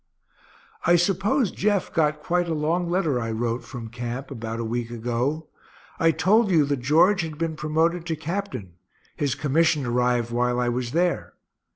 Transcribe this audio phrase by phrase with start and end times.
[0.83, 4.89] I suppose Jeff got quite a long letter I wrote, from camp, about a week
[4.89, 5.49] ago.
[5.99, 8.77] I told you that George had been promoted to captain
[9.15, 11.33] his commission arrived while I was there.